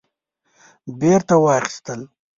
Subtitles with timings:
[0.99, 2.01] بیرته واخیستل